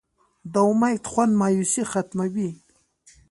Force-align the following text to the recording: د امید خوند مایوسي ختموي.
د 0.53 0.55
امید 0.69 1.03
خوند 1.11 1.33
مایوسي 1.41 1.83
ختموي. 1.91 2.49